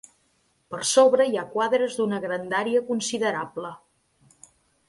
Per 0.75 0.79
sobre 0.91 1.27
hi 1.31 1.37
ha 1.41 1.43
quadres 1.51 1.99
d'una 1.99 2.21
grandària 2.25 2.83
considerable. 2.91 3.75